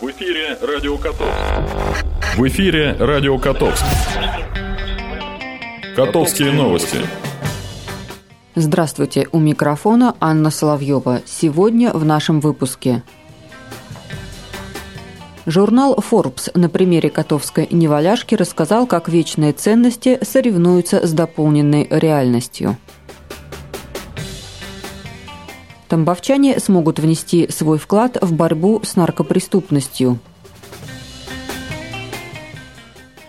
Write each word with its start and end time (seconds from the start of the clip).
В 0.00 0.08
эфире 0.12 0.56
Радио 0.62 0.96
Котовск. 0.96 1.34
В 2.36 2.46
эфире 2.46 2.92
Радио 3.00 3.36
Котовск. 3.36 3.84
Котовские 5.96 6.52
новости. 6.52 6.98
Здравствуйте, 8.54 9.26
у 9.32 9.40
микрофона 9.40 10.14
Анна 10.20 10.52
Соловьева. 10.52 11.22
Сегодня 11.26 11.92
в 11.92 12.04
нашем 12.04 12.38
выпуске. 12.38 13.02
Журнал 15.46 15.96
Forbes 15.96 16.56
на 16.56 16.68
примере 16.68 17.10
котовской 17.10 17.66
неваляшки 17.68 18.36
рассказал, 18.36 18.86
как 18.86 19.08
вечные 19.08 19.52
ценности 19.52 20.20
соревнуются 20.22 21.04
с 21.04 21.12
дополненной 21.12 21.88
реальностью. 21.90 22.76
Тамбовчане 25.88 26.60
смогут 26.60 26.98
внести 26.98 27.50
свой 27.50 27.78
вклад 27.78 28.18
в 28.20 28.32
борьбу 28.32 28.80
с 28.84 28.94
наркопреступностью. 28.94 30.18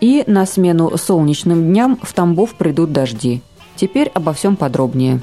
И 0.01 0.23
на 0.27 0.45
смену 0.45 0.97
солнечным 0.97 1.67
дням 1.67 1.99
в 2.01 2.13
Тамбов 2.13 2.55
придут 2.55 2.91
дожди. 2.91 3.41
Теперь 3.75 4.09
обо 4.13 4.33
всем 4.33 4.55
подробнее. 4.55 5.21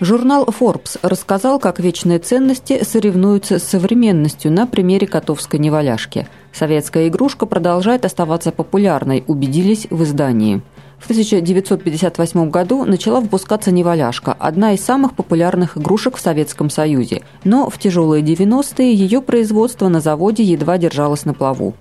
Журнал 0.00 0.46
Forbes 0.46 0.98
рассказал, 1.02 1.60
как 1.60 1.78
вечные 1.78 2.18
ценности 2.18 2.82
соревнуются 2.84 3.58
с 3.58 3.64
современностью 3.64 4.50
на 4.50 4.66
примере 4.66 5.06
котовской 5.06 5.60
неваляшки. 5.60 6.26
Советская 6.52 7.08
игрушка 7.08 7.44
продолжает 7.46 8.06
оставаться 8.06 8.50
популярной, 8.50 9.24
убедились 9.26 9.86
в 9.90 10.02
издании. 10.02 10.62
В 11.00 11.04
1958 11.04 12.50
году 12.50 12.84
начала 12.84 13.20
выпускаться 13.20 13.72
«Неваляшка», 13.72 14.36
одна 14.38 14.74
из 14.74 14.84
самых 14.84 15.16
популярных 15.16 15.78
игрушек 15.78 16.16
в 16.16 16.20
Советском 16.20 16.68
Союзе. 16.68 17.22
Но 17.42 17.70
в 17.70 17.78
тяжелые 17.78 18.22
90-е 18.22 18.94
ее 18.94 19.22
производство 19.22 19.88
на 19.88 20.00
заводе 20.00 20.42
едва 20.44 20.76
держалось 20.76 21.24
на 21.24 21.32
плаву. 21.32 21.74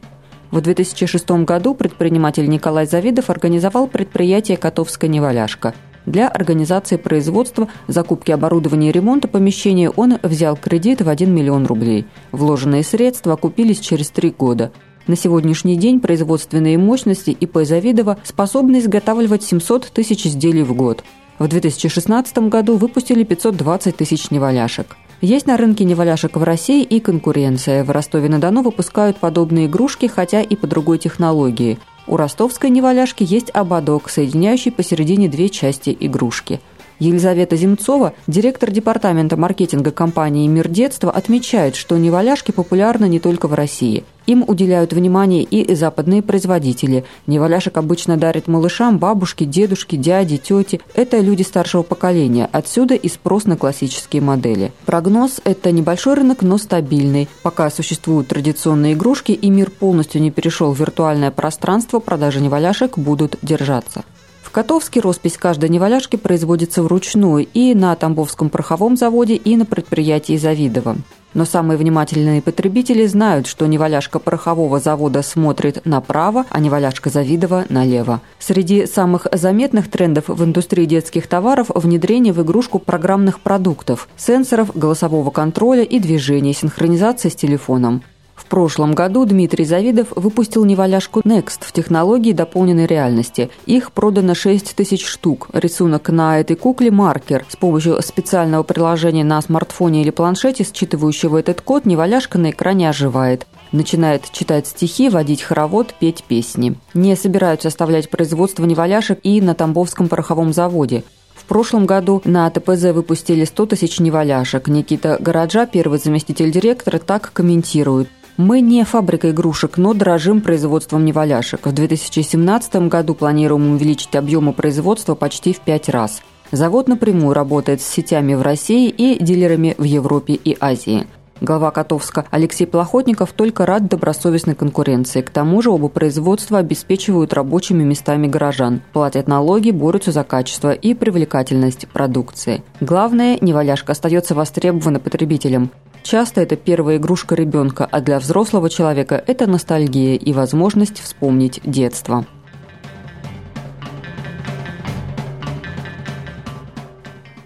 В 0.51 0.61
2006 0.61 1.29
году 1.43 1.75
предприниматель 1.75 2.49
Николай 2.49 2.87
Завидов 2.87 3.29
организовал 3.29 3.87
предприятие 3.87 4.55
«Котовская 4.55 5.09
неваляшка». 5.09 5.75
Для 6.05 6.29
организации 6.29 6.95
производства, 6.95 7.67
закупки 7.87 8.31
оборудования 8.31 8.89
и 8.89 8.93
ремонта 8.93 9.27
помещения 9.27 9.89
он 9.89 10.17
взял 10.23 10.55
кредит 10.55 11.01
в 11.01 11.09
1 11.09 11.31
миллион 11.31 11.67
рублей. 11.67 12.07
Вложенные 12.31 12.83
средства 12.83 13.33
окупились 13.33 13.79
через 13.79 14.09
три 14.09 14.31
года– 14.31 14.71
на 15.09 15.15
сегодняшний 15.15 15.75
день 15.75 15.99
производственные 15.99 16.77
мощности 16.77 17.31
ИП 17.31 17.63
Завидова 17.63 18.19
способны 18.23 18.77
изготавливать 18.77 19.41
700 19.41 19.87
тысяч 19.91 20.27
изделий 20.27 20.61
в 20.61 20.75
год. 20.75 21.03
В 21.39 21.47
2016 21.47 22.37
году 22.49 22.75
выпустили 22.77 23.23
520 23.23 23.97
тысяч 23.97 24.29
неваляшек. 24.29 24.97
Есть 25.21 25.47
на 25.47 25.57
рынке 25.57 25.83
неваляшек 25.83 26.37
в 26.37 26.43
России 26.43 26.83
и 26.83 26.99
конкуренция. 26.99 27.83
В 27.83 27.89
Ростове-на-Дону 27.89 28.61
выпускают 28.61 29.17
подобные 29.17 29.65
игрушки, 29.65 30.05
хотя 30.05 30.41
и 30.41 30.55
по 30.55 30.67
другой 30.67 30.99
технологии. 30.99 31.79
У 32.05 32.15
ростовской 32.15 32.69
неваляшки 32.69 33.23
есть 33.27 33.49
ободок, 33.49 34.09
соединяющий 34.09 34.71
посередине 34.71 35.27
две 35.27 35.49
части 35.49 35.95
игрушки– 35.99 36.61
Елизавета 36.99 37.55
Земцова, 37.55 38.13
директор 38.27 38.71
департамента 38.71 39.37
маркетинга 39.37 39.91
компании 39.91 40.47
«Мир 40.47 40.67
детства», 40.67 41.09
отмечает, 41.11 41.77
что 41.77 41.97
неваляшки 41.97 42.51
популярны 42.51 43.07
не 43.07 43.21
только 43.21 43.47
в 43.47 43.53
России. 43.53 44.03
Им 44.29 44.45
уделяют 44.47 44.93
внимание 44.93 45.41
и 45.41 45.73
западные 45.73 46.21
производители. 46.21 47.03
Неваляшек 47.25 47.75
обычно 47.77 48.15
дарят 48.15 48.47
малышам, 48.47 48.99
бабушке, 48.99 49.43
дедушке, 49.43 49.97
дяде, 49.97 50.37
тете. 50.37 50.81
Это 50.93 51.17
люди 51.17 51.41
старшего 51.41 51.81
поколения. 51.81 52.47
Отсюда 52.51 52.93
и 52.93 53.09
спрос 53.09 53.45
на 53.45 53.57
классические 53.57 54.21
модели. 54.21 54.71
Прогноз– 54.85 55.41
это 55.45 55.71
небольшой 55.71 56.13
рынок, 56.13 56.43
но 56.43 56.59
стабильный. 56.59 57.27
Пока 57.41 57.71
существуют 57.71 58.27
традиционные 58.27 58.93
игрушки 58.93 59.31
и 59.31 59.49
мир 59.49 59.71
полностью 59.71 60.21
не 60.21 60.29
перешел 60.29 60.73
в 60.73 60.79
виртуальное 60.79 61.31
пространство, 61.31 61.97
продажи 61.97 62.39
неваляшек 62.39 62.99
будут 62.99 63.35
держаться. 63.41 64.03
В 64.43 64.51
Котовске 64.51 64.99
роспись 64.99 65.37
каждой 65.37 65.69
неваляшки 65.69 66.17
производится 66.17 66.83
вручную 66.83 67.47
и 67.51 67.73
на 67.73 67.95
Тамбовском 67.95 68.51
пороховом 68.51 68.95
заводе, 68.95 69.35
и 69.35 69.57
на 69.57 69.65
предприятии 69.65 70.37
Завидово. 70.37 70.97
Но 71.33 71.45
самые 71.45 71.77
внимательные 71.77 72.41
потребители 72.41 73.05
знают, 73.05 73.47
что 73.47 73.67
неваляшка 73.67 74.19
порохового 74.19 74.79
завода 74.79 75.21
смотрит 75.21 75.85
направо, 75.85 76.45
а 76.49 76.59
неваляшка 76.59 77.09
Завидова– 77.09 77.65
налево. 77.69 78.21
Среди 78.39 78.85
самых 78.87 79.27
заметных 79.31 79.89
трендов 79.89 80.25
в 80.27 80.43
индустрии 80.43 80.85
детских 80.85 81.27
товаров– 81.27 81.67
внедрение 81.75 82.33
в 82.33 82.41
игрушку 82.41 82.79
программных 82.79 83.39
продуктов, 83.39 84.09
сенсоров, 84.17 84.75
голосового 84.75 85.29
контроля 85.29 85.83
и 85.83 85.99
движения, 85.99 86.53
синхронизации 86.53 87.29
с 87.29 87.35
телефоном 87.35 88.03
прошлом 88.45 88.93
году 88.93 89.25
Дмитрий 89.25 89.65
Завидов 89.65 90.07
выпустил 90.15 90.65
неваляшку 90.65 91.21
Next 91.21 91.59
в 91.61 91.71
технологии 91.71 92.31
дополненной 92.31 92.85
реальности. 92.85 93.49
Их 93.65 93.91
продано 93.91 94.35
6 94.35 94.75
тысяч 94.75 95.05
штук. 95.05 95.49
Рисунок 95.53 96.09
на 96.09 96.39
этой 96.39 96.55
кукле– 96.55 96.91
маркер. 96.91 97.45
С 97.49 97.55
помощью 97.55 98.01
специального 98.01 98.63
приложения 98.63 99.23
на 99.23 99.41
смартфоне 99.41 100.01
или 100.01 100.09
планшете, 100.09 100.63
считывающего 100.63 101.39
этот 101.39 101.61
код, 101.61 101.85
неваляшка 101.85 102.37
на 102.37 102.51
экране 102.51 102.89
оживает 102.89 103.47
начинает 103.71 104.31
читать 104.31 104.67
стихи, 104.67 105.09
водить 105.09 105.41
хоровод, 105.41 105.93
петь 105.99 106.23
песни. 106.23 106.75
Не 106.93 107.15
собираются 107.15 107.67
оставлять 107.67 108.09
производство 108.09 108.65
неваляшек 108.65 109.19
и 109.23 109.41
на 109.41 109.53
Тамбовском 109.55 110.07
пороховом 110.07 110.53
заводе. 110.53 111.03
В 111.35 111.45
прошлом 111.45 111.85
году 111.85 112.21
на 112.25 112.49
ТПЗ 112.49 112.91
выпустили 112.93 113.45
100 113.45 113.65
тысяч 113.67 113.99
неваляшек. 113.99 114.67
Никита 114.67 115.17
Городжа, 115.19 115.65
первый 115.65 115.97
заместитель 115.97 116.51
директора, 116.51 116.99
так 116.99 117.31
комментирует. 117.33 118.09
Мы 118.39 118.61
не 118.61 118.85
фабрика 118.85 119.31
игрушек, 119.31 119.75
но 119.75 119.93
дорожим 119.93 120.39
производством 120.39 121.03
неваляшек. 121.03 121.65
В 121.65 121.73
2017 121.73 122.87
году 122.87 123.13
планируем 123.13 123.73
увеличить 123.73 124.15
объемы 124.15 124.53
производства 124.53 125.13
почти 125.13 125.51
в 125.51 125.59
пять 125.59 125.89
раз. 125.89 126.21
Завод 126.49 126.87
напрямую 126.87 127.33
работает 127.33 127.81
с 127.81 127.85
сетями 127.85 128.35
в 128.35 128.41
России 128.41 128.87
и 128.87 129.21
дилерами 129.21 129.75
в 129.77 129.83
Европе 129.83 130.35
и 130.35 130.55
Азии. 130.57 131.05
Глава 131.41 131.71
Котовска 131.71 132.27
Алексей 132.31 132.65
Плохотников 132.65 133.33
только 133.33 133.65
рад 133.65 133.89
добросовестной 133.89 134.55
конкуренции. 134.55 135.21
К 135.21 135.29
тому 135.31 135.61
же 135.61 135.69
оба 135.69 135.89
производства 135.89 136.59
обеспечивают 136.59 137.33
рабочими 137.33 137.83
местами 137.83 138.27
горожан, 138.27 138.81
платят 138.93 139.27
налоги, 139.27 139.71
борются 139.71 140.13
за 140.13 140.23
качество 140.23 140.71
и 140.71 140.93
привлекательность 140.93 141.89
продукции. 141.89 142.63
Главное, 142.79 143.37
неваляшка 143.41 143.91
остается 143.91 144.33
востребована 144.33 145.01
потребителям. 145.01 145.71
Часто 146.03 146.41
это 146.41 146.55
первая 146.55 146.97
игрушка 146.97 147.35
ребенка, 147.35 147.87
а 147.89 148.01
для 148.01 148.19
взрослого 148.19 148.69
человека 148.69 149.23
это 149.27 149.47
ностальгия 149.47 150.15
и 150.15 150.33
возможность 150.33 150.99
вспомнить 150.99 151.59
детство. 151.63 152.25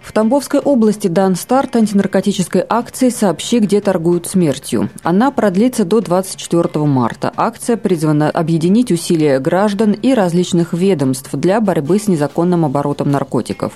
В 0.02 0.16
Тамбовской 0.16 0.60
области 0.60 1.08
дан 1.08 1.36
старт 1.36 1.76
антинаркотической 1.76 2.64
акции 2.70 3.10
«Сообщи, 3.10 3.58
где 3.58 3.82
торгуют 3.82 4.28
смертью». 4.28 4.92
Она 5.02 5.32
продлится 5.32 5.86
до 5.86 6.02
24 6.02 6.86
марта. 6.86 7.34
Акция 7.36 7.78
призвана 7.78 8.30
объединить 8.30 8.92
усилия 8.92 9.40
граждан 9.40 9.94
и 9.94 10.14
различных 10.14 10.74
ведомств 10.74 11.32
для 11.34 11.60
борьбы 11.60 11.98
с 11.98 12.08
незаконным 12.08 12.64
оборотом 12.64 13.10
наркотиков. 13.10 13.74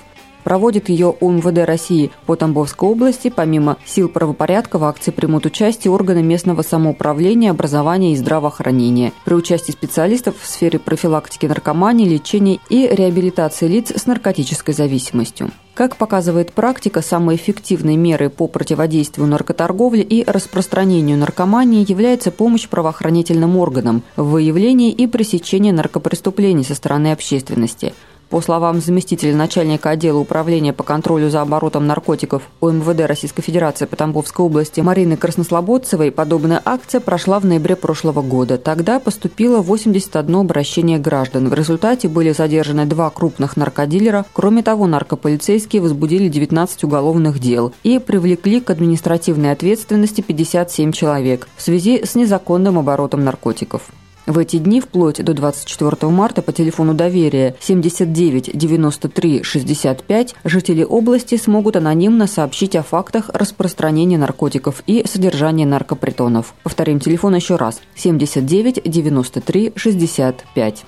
Проводит 0.47 0.87
ее 0.87 1.13
УМВД 1.19 1.65
России 1.65 2.09
по 2.25 2.37
Тамбовской 2.37 2.87
области. 2.87 3.29
Помимо 3.29 3.75
сил 3.85 4.07
правопорядка 4.07 4.79
в 4.79 4.85
акции 4.85 5.11
примут 5.11 5.45
участие 5.45 5.91
органы 5.91 6.23
местного 6.23 6.61
самоуправления, 6.61 7.51
образования 7.51 8.13
и 8.13 8.15
здравоохранения. 8.15 9.11
При 9.25 9.33
участии 9.33 9.73
специалистов 9.73 10.35
в 10.39 10.47
сфере 10.47 10.79
профилактики 10.79 11.47
наркомании, 11.47 12.07
лечения 12.07 12.59
и 12.69 12.87
реабилитации 12.87 13.67
лиц 13.67 13.91
с 13.93 14.05
наркотической 14.05 14.73
зависимостью. 14.73 15.51
Как 15.73 15.97
показывает 15.97 16.53
практика, 16.53 17.01
самой 17.01 17.35
эффективной 17.35 17.97
мерой 17.97 18.29
по 18.29 18.47
противодействию 18.47 19.27
наркоторговле 19.27 20.01
и 20.01 20.23
распространению 20.23 21.17
наркомании 21.17 21.85
является 21.85 22.31
помощь 22.31 22.69
правоохранительным 22.69 23.57
органам 23.57 24.01
в 24.15 24.29
выявлении 24.29 24.93
и 24.93 25.07
пресечении 25.07 25.71
наркопреступлений 25.71 26.63
со 26.63 26.73
стороны 26.73 27.11
общественности– 27.11 27.93
по 28.29 28.41
словам 28.41 28.81
заместителя 28.81 29.35
начальника 29.35 29.91
отдела 29.91 30.19
управления 30.19 30.73
по 30.73 30.83
контролю 30.83 31.29
за 31.29 31.41
оборотом 31.41 31.87
наркотиков 31.87 32.43
УМВД 32.59 33.01
Российской 33.01 33.41
Федерации 33.41 33.85
по 33.85 33.95
Тамбовской 33.95 34.45
области 34.45 34.81
Марины 34.81 35.15
Краснослободцевой, 35.15 36.11
подобная 36.11 36.61
акция 36.63 36.99
прошла 36.99 37.39
в 37.39 37.45
ноябре 37.45 37.75
прошлого 37.75 38.21
года. 38.21 38.57
Тогда 38.57 38.99
поступило 38.99 39.61
81 39.61 40.35
обращение 40.35 40.99
граждан. 40.99 41.49
В 41.49 41.53
результате 41.53 42.07
были 42.09 42.31
задержаны 42.31 42.85
два 42.85 43.09
крупных 43.09 43.55
наркодилера. 43.55 44.25
Кроме 44.33 44.63
того, 44.63 44.87
наркополицейские 44.87 45.81
возбудили 45.81 46.27
19 46.27 46.83
уголовных 46.83 47.39
дел 47.39 47.73
и 47.83 47.99
привлекли 47.99 48.59
к 48.59 48.69
административной 48.69 49.51
ответственности 49.51 50.21
57 50.21 50.91
человек 50.91 51.47
в 51.55 51.61
связи 51.61 52.03
с 52.03 52.15
незаконным 52.15 52.77
оборотом 52.77 53.23
наркотиков. 53.23 53.83
В 54.27 54.37
эти 54.39 54.57
дни, 54.57 54.81
вплоть 54.81 55.23
до 55.23 55.33
24 55.33 56.11
марта, 56.11 56.41
по 56.41 56.51
телефону 56.51 56.93
доверия 56.93 57.55
79 57.61 58.51
93 58.53 59.41
65 59.41 60.35
жители 60.43 60.83
области 60.83 61.37
смогут 61.37 61.77
анонимно 61.77 62.27
сообщить 62.27 62.75
о 62.75 62.83
фактах 62.83 63.29
распространения 63.33 64.17
наркотиков 64.17 64.83
и 64.85 65.07
содержания 65.07 65.65
наркопритонов. 65.65 66.55
Повторим 66.63 66.99
телефон 66.99 67.35
еще 67.35 67.55
раз. 67.55 67.79
79 67.95 68.81
93 68.83 69.71
65. 69.77 70.85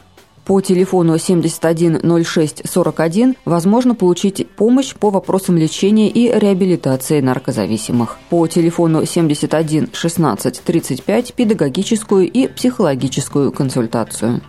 По 0.49 0.59
телефону 0.61 1.17
710641 1.19 3.35
возможно 3.45 3.93
получить 3.93 4.49
помощь 4.49 4.95
по 4.95 5.11
вопросам 5.11 5.57
лечения 5.57 6.09
и 6.09 6.27
реабилитации 6.27 7.21
наркозависимых. 7.21 8.17
По 8.31 8.47
телефону 8.47 9.05
71 9.05 9.89
16 9.93 10.63
35 10.63 11.33
педагогическую 11.35 12.27
и 12.27 12.47
психологическую 12.47 13.51
консультацию. 13.51 14.41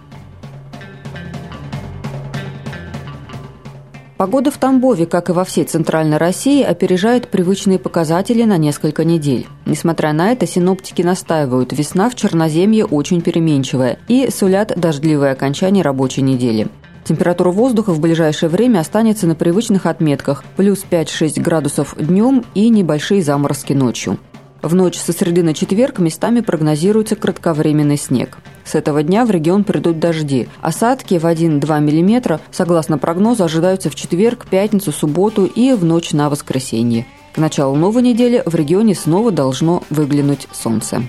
Погода 4.20 4.50
в 4.50 4.58
Тамбове, 4.58 5.06
как 5.06 5.30
и 5.30 5.32
во 5.32 5.46
всей 5.46 5.64
Центральной 5.64 6.18
России, 6.18 6.62
опережает 6.62 7.28
привычные 7.28 7.78
показатели 7.78 8.42
на 8.42 8.58
несколько 8.58 9.02
недель. 9.02 9.46
Несмотря 9.64 10.12
на 10.12 10.30
это, 10.30 10.46
синоптики 10.46 11.00
настаивают, 11.00 11.72
весна 11.72 12.10
в 12.10 12.14
Черноземье 12.14 12.84
очень 12.84 13.22
переменчивая 13.22 13.98
и 14.08 14.28
сулят 14.30 14.78
дождливое 14.78 15.32
окончание 15.32 15.82
рабочей 15.82 16.20
недели. 16.20 16.68
Температура 17.02 17.50
воздуха 17.50 17.94
в 17.94 18.00
ближайшее 18.00 18.50
время 18.50 18.80
останется 18.80 19.26
на 19.26 19.34
привычных 19.34 19.86
отметках– 19.86 20.44
плюс 20.58 20.84
5-6 20.90 21.40
градусов 21.40 21.94
днем 21.98 22.44
и 22.52 22.68
небольшие 22.68 23.22
заморозки 23.22 23.72
ночью. 23.72 24.18
В 24.60 24.74
ночь 24.74 24.98
со 24.98 25.14
среды 25.14 25.42
на 25.42 25.54
четверг 25.54 25.98
местами 25.98 26.40
прогнозируется 26.40 27.16
кратковременный 27.16 27.96
снег. 27.96 28.36
С 28.70 28.76
этого 28.76 29.02
дня 29.02 29.24
в 29.24 29.32
регион 29.32 29.64
придут 29.64 29.98
дожди. 29.98 30.46
Осадки 30.60 31.18
в 31.18 31.24
1-2 31.24 31.80
мм, 31.80 32.38
согласно 32.52 32.98
прогнозу, 32.98 33.42
ожидаются 33.42 33.90
в 33.90 33.96
четверг, 33.96 34.46
пятницу, 34.48 34.92
субботу 34.92 35.44
и 35.44 35.72
в 35.72 35.84
ночь 35.84 36.12
на 36.12 36.30
воскресенье. 36.30 37.04
К 37.34 37.38
началу 37.38 37.74
новой 37.74 38.02
недели 38.02 38.44
в 38.46 38.54
регионе 38.54 38.94
снова 38.94 39.32
должно 39.32 39.82
выглянуть 39.90 40.46
солнце. 40.52 41.02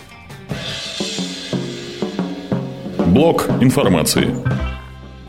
Блок 3.05 3.47
информации. 3.59 4.33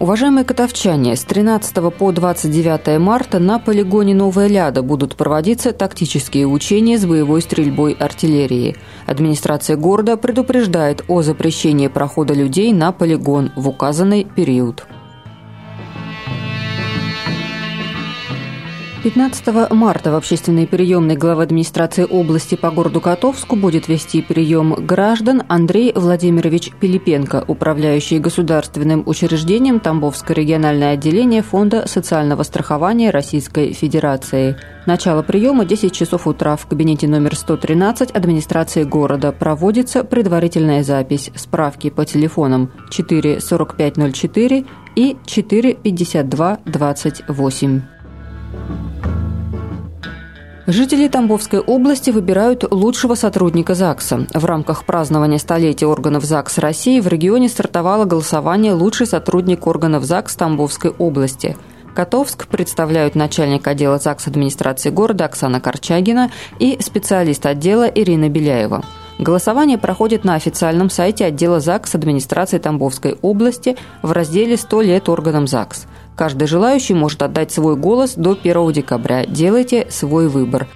Уважаемые 0.02 0.44
котовчане, 0.44 1.14
с 1.14 1.22
13 1.22 1.76
по 1.96 2.10
29 2.10 2.98
марта 2.98 3.38
на 3.38 3.60
полигоне 3.60 4.16
Новая 4.16 4.48
Ляда 4.48 4.82
будут 4.82 5.14
проводиться 5.14 5.72
тактические 5.72 6.48
учения 6.48 6.98
с 6.98 7.06
боевой 7.06 7.40
стрельбой 7.40 7.92
артиллерии. 7.92 8.74
Администрация 9.06 9.76
города 9.76 10.16
предупреждает 10.16 11.04
о 11.06 11.22
запрещении 11.22 11.86
прохода 11.86 12.34
людей 12.34 12.72
на 12.72 12.90
полигон 12.90 13.52
в 13.54 13.68
указанный 13.68 14.24
период. 14.24 14.84
15 19.02 19.72
марта 19.72 20.12
в 20.12 20.14
общественной 20.14 20.68
приемной 20.68 21.16
главы 21.16 21.42
администрации 21.42 22.06
области 22.08 22.54
по 22.54 22.70
городу 22.70 23.00
Котовску 23.00 23.56
будет 23.56 23.88
вести 23.88 24.22
прием 24.22 24.74
граждан 24.74 25.42
Андрей 25.48 25.92
Владимирович 25.92 26.70
Пилипенко, 26.78 27.44
управляющий 27.48 28.20
государственным 28.20 29.02
учреждением 29.04 29.80
Тамбовское 29.80 30.36
региональное 30.36 30.92
отделение 30.92 31.42
Фонда 31.42 31.88
социального 31.88 32.44
страхования 32.44 33.10
Российской 33.10 33.72
Федерации. 33.72 34.56
Начало 34.86 35.22
приема 35.22 35.64
10 35.64 35.92
часов 35.92 36.28
утра 36.28 36.54
в 36.54 36.66
кабинете 36.66 37.08
номер 37.08 37.34
113 37.34 38.12
администрации 38.12 38.84
города. 38.84 39.32
Проводится 39.32 40.04
предварительная 40.04 40.84
запись. 40.84 41.32
Справки 41.34 41.90
по 41.90 42.04
телефонам 42.04 42.70
4 42.90 43.40
4504 43.40 44.64
и 44.94 45.16
4 45.26 45.74
52 45.74 46.58
28. 46.66 48.01
Жители 50.68 51.08
Тамбовской 51.08 51.58
области 51.58 52.10
выбирают 52.10 52.64
лучшего 52.70 53.16
сотрудника 53.16 53.74
ЗАГСа. 53.74 54.28
В 54.32 54.44
рамках 54.44 54.84
празднования 54.84 55.38
столетия 55.38 55.86
органов 55.86 56.22
ЗАГС 56.22 56.58
России 56.58 57.00
в 57.00 57.08
регионе 57.08 57.48
стартовало 57.48 58.04
голосование 58.04 58.72
«Лучший 58.72 59.08
сотрудник 59.08 59.66
органов 59.66 60.04
ЗАГС 60.04 60.36
Тамбовской 60.36 60.92
области». 60.92 61.56
Котовск 61.96 62.46
представляют 62.46 63.16
начальник 63.16 63.66
отдела 63.66 63.98
ЗАГС 63.98 64.28
администрации 64.28 64.90
города 64.90 65.24
Оксана 65.24 65.60
Корчагина 65.60 66.30
и 66.60 66.78
специалист 66.80 67.44
отдела 67.44 67.88
Ирина 67.88 68.28
Беляева. 68.28 68.84
Голосование 69.18 69.78
проходит 69.78 70.24
на 70.24 70.34
официальном 70.34 70.90
сайте 70.90 71.26
отдела 71.26 71.60
ЗАГС 71.60 71.94
администрации 71.94 72.58
Тамбовской 72.58 73.18
области 73.22 73.76
в 74.02 74.12
разделе 74.12 74.54
«100 74.54 74.82
лет 74.82 75.08
органам 75.08 75.46
ЗАГС». 75.46 75.86
Каждый 76.16 76.46
желающий 76.48 76.94
может 76.94 77.22
отдать 77.22 77.52
свой 77.52 77.76
голос 77.76 78.14
до 78.14 78.32
1 78.32 78.72
декабря. 78.72 79.24
Делайте 79.26 79.86
свой 79.90 80.28
выбор. 80.28 80.66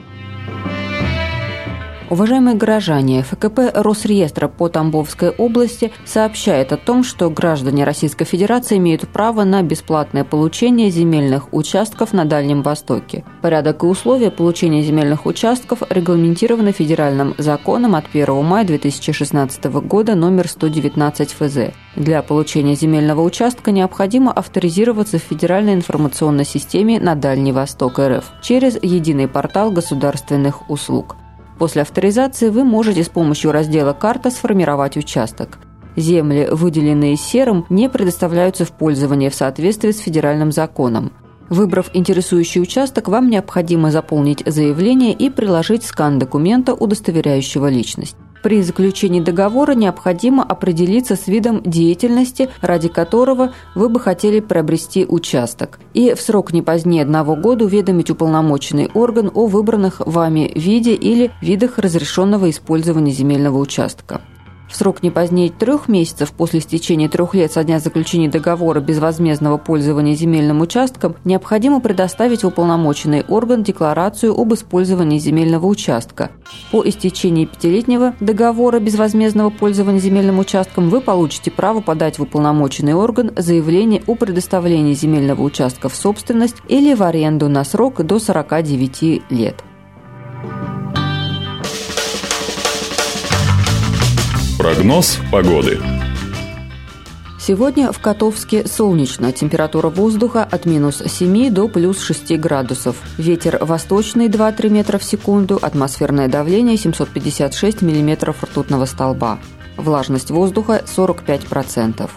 Уважаемые 2.09 2.55
горожане, 2.55 3.25
ФКП 3.25 3.73
Росреестра 3.75 4.47
по 4.47 4.69
Тамбовской 4.69 5.31
области 5.31 5.91
сообщает 6.05 6.73
о 6.73 6.77
том, 6.77 7.03
что 7.03 7.29
граждане 7.31 7.83
Российской 7.83 8.25
Федерации 8.25 8.77
имеют 8.77 9.09
право 9.09 9.43
на 9.43 9.61
бесплатное 9.63 10.23
получение 10.23 10.89
земельных 10.91 11.53
участков 11.53 12.13
на 12.13 12.25
Дальнем 12.25 12.63
Востоке. 12.63 13.25
Порядок 13.43 13.83
и 13.83 13.87
условия 13.87 14.31
получения 14.31 14.83
земельных 14.83 15.27
участков 15.27 15.83
регламентированы 15.91 16.71
федеральным 16.71 17.35
законом 17.39 17.97
от 17.97 18.05
1 18.13 18.45
мая 18.45 18.65
2016 18.65 19.65
года 19.65 20.15
номер 20.15 20.47
119 20.47 21.33
ФЗ. 21.33 21.73
Для 21.97 22.23
получения 22.23 22.77
земельного 22.77 23.23
участка 23.23 23.73
необходимо 23.73 24.31
авторизироваться 24.31 25.19
в 25.19 25.23
Федеральной 25.23 25.75
информационной 25.75 26.45
системе 26.45 27.01
на 27.01 27.17
Дальний 27.17 27.51
Восток 27.51 27.99
РФ 27.99 28.27
через 28.43 28.79
единый 28.81 29.27
портал 29.27 29.73
государственных 29.73 30.71
услуг. 30.71 31.17
После 31.59 31.83
авторизации 31.83 32.51
вы 32.51 32.65
можете 32.65 33.03
с 33.03 33.09
помощью 33.09 33.53
раздела 33.53 33.93
«Карта» 33.93 34.31
сформировать 34.31 34.97
участок. 34.97 35.59
Земли, 35.97 36.49
выделенные 36.51 37.17
серым, 37.17 37.65
не 37.71 37.89
предоставляются 37.89 38.67
в 38.67 38.73
пользование 38.73 39.31
в 39.31 39.35
соответствии 39.35 39.93
с 39.93 39.99
федеральным 39.99 40.53
законом. 40.53 41.13
Выбрав 41.49 41.91
интересующий 41.95 42.61
участок, 42.61 43.09
вам 43.09 43.31
необходимо 43.31 43.91
заполнить 43.91 44.43
заявление 44.45 45.13
и 45.13 45.31
приложить 45.31 45.85
скан 45.85 46.19
документа, 46.19 46.75
удостоверяющего 46.75 47.69
личность. 47.69 48.17
При 48.43 48.63
заключении 48.63 49.21
договора 49.21 49.73
необходимо 49.73 50.45
определиться 50.45 51.17
с 51.17 51.27
видом 51.27 51.63
деятельности, 51.63 52.49
ради 52.61 52.89
которого 52.89 53.53
вы 53.75 53.89
бы 53.89 54.01
хотели 54.01 54.41
приобрести 54.41 55.05
участок, 55.05 55.79
и 55.95 56.15
в 56.15 56.21
срок 56.21 56.53
не 56.53 56.63
позднее 56.63 57.03
одного 57.03 57.35
года 57.37 57.65
уведомить 57.65 58.11
уполномоченный 58.11 58.91
орган 58.95 59.31
о 59.35 59.47
выбранных 59.47 60.01
вами 60.01 60.53
виде 60.55 60.95
или 60.95 61.33
видах 61.41 61.79
разрешенного 61.79 62.51
использования 62.51 63.13
земельного 63.13 63.59
участка. 63.59 64.21
Срок 64.77 65.03
не 65.03 65.11
позднее 65.11 65.49
трех 65.49 65.89
месяцев 65.89 66.33
после 66.33 66.61
истечения 66.61 67.09
трех 67.09 67.33
лет 67.33 67.51
со 67.51 67.65
дня 67.65 67.79
заключения 67.79 68.29
договора 68.29 68.81
безвозмездного 68.81 69.57
пользования 69.57 70.15
земельным 70.15 70.61
участком 70.61 71.17
необходимо 71.25 71.81
предоставить 71.81 72.45
уполномоченный 72.45 73.25
орган 73.27 73.63
декларацию 73.63 74.39
об 74.39 74.53
использовании 74.53 75.19
земельного 75.19 75.65
участка. 75.65 76.31
По 76.73 76.87
истечении 76.87 77.47
пятилетнего 77.47 78.13
договора 78.21 78.79
безвозмездного 78.79 79.49
пользования 79.49 79.99
земельным 79.99 80.41
участком 80.41 80.91
вы 80.91 81.01
получите 81.01 81.51
право 81.51 81.81
подать 81.81 82.19
в 82.19 82.25
уполномоченный 82.25 82.93
орган 82.93 83.33
заявление 83.35 84.03
о 84.07 84.15
предоставлении 84.15 84.93
земельного 84.93 85.41
участка 85.41 85.89
в 85.89 85.97
собственность 85.97 86.57
или 86.69 86.93
в 86.93 87.03
аренду 87.03 87.49
на 87.49 87.65
срок 87.65 88.05
до 88.05 88.19
49 88.19 89.23
лет. 89.31 89.66
Прогноз 94.67 95.21
погоды. 95.31 95.79
Сегодня 97.39 97.93
в 97.93 98.01
Котовске 98.01 98.67
солнечно. 98.67 99.31
Температура 99.31 99.91
воздуха 99.91 100.43
от 100.43 100.67
минус 100.67 101.01
7 101.07 101.51
до 101.51 101.69
плюс 101.69 102.01
6 102.01 102.37
градусов. 102.41 102.97
Ветер 103.17 103.59
восточный 103.61 104.27
2-3 104.27 104.69
метра 104.71 104.99
в 104.99 105.05
секунду. 105.05 105.57
Атмосферное 105.63 106.27
давление 106.27 106.77
756 106.77 107.83
миллиметров 107.83 108.43
ртутного 108.43 108.87
столба. 108.87 109.39
Влажность 109.77 110.33
воздуха 110.33 110.83
45%. 110.85 112.11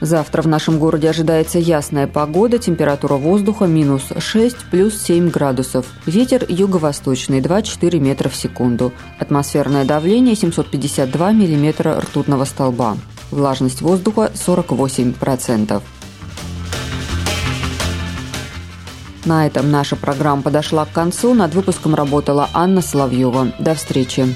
Завтра 0.00 0.40
в 0.42 0.48
нашем 0.48 0.78
городе 0.78 1.10
ожидается 1.10 1.58
ясная 1.58 2.06
погода, 2.06 2.58
температура 2.58 3.14
воздуха 3.14 3.66
минус 3.66 4.04
6, 4.16 4.56
плюс 4.70 5.00
7 5.00 5.28
градусов. 5.30 5.86
Ветер 6.06 6.44
юго-восточный 6.48 7.40
2-4 7.40 7.98
метра 7.98 8.30
в 8.30 8.36
секунду. 8.36 8.92
Атмосферное 9.18 9.84
давление 9.84 10.34
752 10.34 11.32
миллиметра 11.32 12.00
ртутного 12.00 12.44
столба. 12.44 12.96
Влажность 13.30 13.82
воздуха 13.82 14.32
48%. 14.34 15.82
На 19.26 19.46
этом 19.46 19.70
наша 19.70 19.96
программа 19.96 20.40
подошла 20.40 20.86
к 20.86 20.92
концу. 20.92 21.34
Над 21.34 21.54
выпуском 21.54 21.94
работала 21.94 22.48
Анна 22.54 22.80
Соловьева. 22.80 23.52
До 23.58 23.74
встречи. 23.74 24.34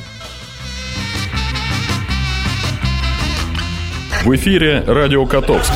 В 4.24 4.34
эфире 4.36 4.82
Радио 4.86 5.26
Котовск. 5.26 5.70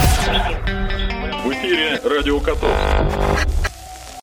В 1.44 1.52
эфире 1.52 2.00
Радио 2.02 2.40
Котовск. 2.40 3.57